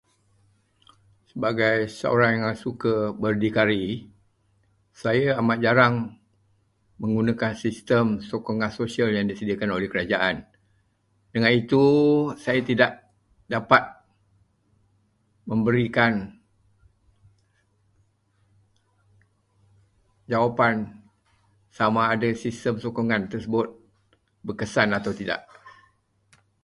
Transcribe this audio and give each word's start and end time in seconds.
Sebagai 1.29 1.77
seorang 1.99 2.31
yang 2.41 2.55
suka 2.65 2.93
berdikari, 3.23 3.87
saya 5.01 5.27
amat 5.39 5.57
jarang 5.65 5.95
menggunakan 7.01 7.53
sistem 7.63 8.05
sokongan 8.29 8.71
sosial 8.79 9.09
yang 9.17 9.25
disediakan 9.29 9.69
oleh 9.75 9.85
kerajaan. 9.91 10.35
Dengan 11.33 11.51
itu, 11.61 11.83
saya 12.43 12.59
tidak 12.69 12.91
dapat 13.55 13.83
memberikan 15.49 16.13
jawapan 20.31 20.75
sama 21.77 22.01
ada 22.13 22.29
sistem 22.43 22.73
sokongan 22.83 23.21
tersebut 23.31 23.67
berkesan 24.45 24.89
atau 24.97 25.11
tidak. 25.19 25.41